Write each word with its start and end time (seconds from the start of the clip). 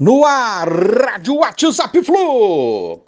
No 0.00 0.24
ar, 0.24 0.68
Rádio 0.68 1.36
WhatsApp 1.36 2.02
Flu. 2.02 3.00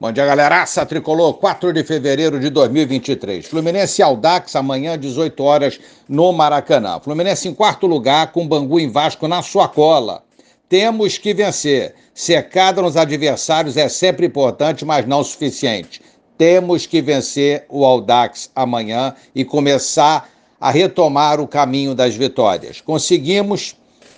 Bom 0.00 0.10
dia, 0.10 0.24
galeraça. 0.24 0.86
Tricolor, 0.86 1.34
4 1.34 1.70
de 1.74 1.84
fevereiro 1.84 2.40
de 2.40 2.48
2023. 2.48 3.44
Fluminense 3.44 4.02
Aldax, 4.02 4.56
amanhã, 4.56 4.98
18 4.98 5.44
horas, 5.44 5.78
no 6.08 6.32
Maracanã. 6.32 6.98
Fluminense 6.98 7.46
em 7.46 7.52
quarto 7.52 7.86
lugar, 7.86 8.32
com 8.32 8.48
Bangu 8.48 8.80
em 8.80 8.90
Vasco 8.90 9.28
na 9.28 9.42
sua 9.42 9.68
cola. 9.68 10.22
Temos 10.66 11.18
que 11.18 11.34
vencer. 11.34 11.94
Secada 12.14 12.80
nos 12.80 12.96
adversários 12.96 13.76
é 13.76 13.90
sempre 13.90 14.24
importante, 14.24 14.82
mas 14.82 15.06
não 15.06 15.22
suficiente. 15.22 16.00
Temos 16.38 16.86
que 16.86 17.02
vencer 17.02 17.66
o 17.68 17.84
Aldax 17.84 18.50
amanhã 18.56 19.14
e 19.34 19.44
começar 19.44 20.32
retomar 20.70 21.40
o 21.40 21.48
caminho 21.48 21.94
das 21.94 22.14
vitórias. 22.14 22.80
Conseguimos, 22.80 23.74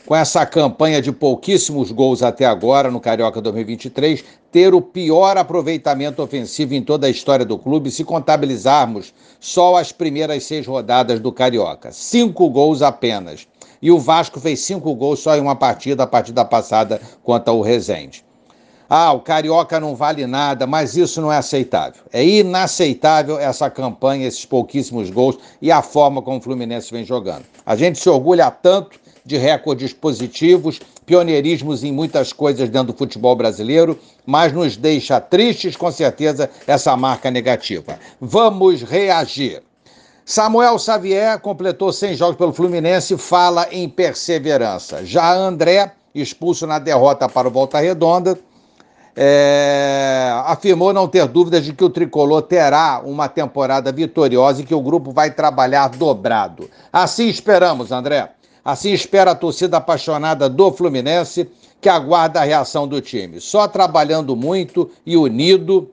com 0.06 0.14
essa 0.14 0.44
campanha 0.44 1.00
de 1.00 1.10
pouquíssimos 1.10 1.90
gols 1.90 2.22
até 2.22 2.44
agora 2.44 2.90
no 2.90 3.00
Carioca 3.00 3.40
2023, 3.40 4.24
ter 4.52 4.74
o 4.74 4.80
pior 4.80 5.36
aproveitamento 5.36 6.22
ofensivo 6.22 6.74
em 6.74 6.82
toda 6.82 7.06
a 7.06 7.10
história 7.10 7.44
do 7.44 7.58
clube, 7.58 7.90
se 7.90 8.04
contabilizarmos 8.04 9.12
só 9.40 9.76
as 9.76 9.90
primeiras 9.90 10.44
seis 10.44 10.66
rodadas 10.66 11.18
do 11.18 11.32
Carioca. 11.32 11.90
Cinco 11.92 12.48
gols 12.50 12.82
apenas. 12.82 13.46
E 13.82 13.90
o 13.90 13.98
Vasco 13.98 14.38
fez 14.40 14.60
cinco 14.60 14.94
gols 14.94 15.20
só 15.20 15.36
em 15.36 15.40
uma 15.40 15.56
partida, 15.56 16.04
a 16.04 16.06
partida 16.06 16.44
passada 16.44 17.00
contra 17.22 17.52
o 17.52 17.62
Resende. 17.62 18.24
Ah, 18.96 19.12
o 19.12 19.18
Carioca 19.18 19.80
não 19.80 19.96
vale 19.96 20.24
nada, 20.24 20.68
mas 20.68 20.96
isso 20.96 21.20
não 21.20 21.32
é 21.32 21.36
aceitável. 21.36 22.00
É 22.12 22.24
inaceitável 22.24 23.40
essa 23.40 23.68
campanha, 23.68 24.24
esses 24.24 24.44
pouquíssimos 24.46 25.10
gols 25.10 25.36
e 25.60 25.72
a 25.72 25.82
forma 25.82 26.22
como 26.22 26.38
o 26.38 26.40
Fluminense 26.40 26.92
vem 26.92 27.04
jogando. 27.04 27.42
A 27.66 27.74
gente 27.74 27.98
se 27.98 28.08
orgulha 28.08 28.48
tanto 28.52 29.00
de 29.24 29.36
recordes 29.36 29.92
positivos, 29.92 30.78
pioneirismos 31.04 31.82
em 31.82 31.90
muitas 31.90 32.32
coisas 32.32 32.68
dentro 32.68 32.92
do 32.92 32.96
futebol 32.96 33.34
brasileiro, 33.34 33.98
mas 34.24 34.52
nos 34.52 34.76
deixa 34.76 35.20
tristes, 35.20 35.74
com 35.74 35.90
certeza, 35.90 36.48
essa 36.64 36.96
marca 36.96 37.32
negativa. 37.32 37.98
Vamos 38.20 38.82
reagir. 38.82 39.60
Samuel 40.24 40.78
Xavier 40.78 41.40
completou 41.40 41.92
100 41.92 42.14
jogos 42.14 42.36
pelo 42.36 42.52
Fluminense, 42.52 43.18
fala 43.18 43.66
em 43.72 43.88
perseverança. 43.88 45.04
Já 45.04 45.34
André, 45.34 45.90
expulso 46.14 46.64
na 46.64 46.78
derrota 46.78 47.28
para 47.28 47.48
o 47.48 47.50
Volta 47.50 47.80
Redonda, 47.80 48.38
é, 49.16 50.30
afirmou 50.46 50.92
não 50.92 51.06
ter 51.06 51.26
dúvidas 51.26 51.64
de 51.64 51.72
que 51.72 51.84
o 51.84 51.90
tricolor 51.90 52.42
terá 52.42 53.00
uma 53.04 53.28
temporada 53.28 53.92
vitoriosa 53.92 54.62
e 54.62 54.64
que 54.64 54.74
o 54.74 54.80
grupo 54.80 55.12
vai 55.12 55.30
trabalhar 55.30 55.88
dobrado. 55.88 56.68
Assim 56.92 57.28
esperamos, 57.28 57.92
André. 57.92 58.30
Assim 58.64 58.92
espera 58.92 59.32
a 59.32 59.34
torcida 59.34 59.76
apaixonada 59.76 60.48
do 60.48 60.72
Fluminense, 60.72 61.50
que 61.80 61.88
aguarda 61.88 62.40
a 62.40 62.44
reação 62.44 62.88
do 62.88 63.00
time. 63.00 63.40
Só 63.40 63.68
trabalhando 63.68 64.34
muito 64.34 64.90
e 65.04 65.16
unido 65.16 65.90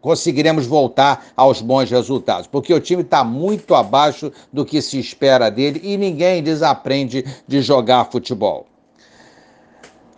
conseguiremos 0.00 0.66
voltar 0.66 1.26
aos 1.36 1.60
bons 1.60 1.90
resultados, 1.90 2.46
porque 2.46 2.72
o 2.72 2.80
time 2.80 3.02
está 3.02 3.22
muito 3.22 3.74
abaixo 3.74 4.32
do 4.50 4.64
que 4.64 4.80
se 4.80 4.98
espera 4.98 5.50
dele 5.50 5.78
e 5.84 5.98
ninguém 5.98 6.42
desaprende 6.42 7.22
de 7.46 7.60
jogar 7.60 8.06
futebol. 8.06 8.69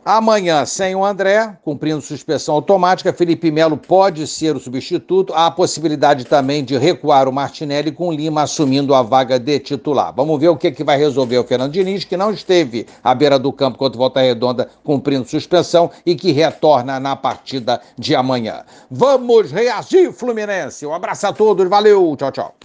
Amanhã, 0.05 0.67
sem 0.67 0.97
o 0.97 1.05
André, 1.05 1.56
cumprindo 1.62 2.00
suspensão 2.00 2.56
automática, 2.56 3.12
Felipe 3.12 3.53
Melo 3.53 3.77
pode 3.77 4.27
ser 4.27 4.56
o 4.56 4.58
substituto. 4.58 5.33
Há 5.33 5.47
a 5.47 5.50
possibilidade 5.50 6.25
também 6.25 6.64
de 6.64 6.77
recuar 6.77 7.28
o 7.28 7.33
Martinelli 7.33 7.92
com 7.92 8.12
Lima 8.12 8.42
assumindo 8.42 8.97
a 8.97 9.03
vaga 9.03 9.39
de 9.39 9.61
titular. 9.61 10.12
Vamos 10.12 10.41
ver 10.41 10.48
o 10.48 10.56
que, 10.56 10.73
que 10.73 10.83
vai 10.83 10.98
resolver 10.98 11.39
o 11.39 11.45
Fernando 11.45 11.70
Diniz, 11.70 12.05
que 12.05 12.17
não 12.17 12.33
esteve 12.33 12.84
à 13.05 13.14
beira 13.14 13.39
do 13.39 13.53
campo 13.53 13.78
contra 13.78 13.97
o 13.97 13.98
Volta 14.00 14.20
Redonda 14.20 14.69
cumprindo 14.83 15.25
suspensão 15.25 15.89
e 16.05 16.17
que 16.17 16.33
retorna 16.33 16.98
na 16.98 17.14
partida 17.14 17.80
de 17.96 18.17
amanhã. 18.17 18.64
Vamos 18.91 19.52
reagir, 19.52 20.12
Fluminense. 20.12 20.85
Um 20.85 20.92
abraço 20.92 21.29
a 21.29 21.33
todos, 21.33 21.68
valeu, 21.68 22.17
tchau, 22.17 22.33
tchau. 22.33 22.55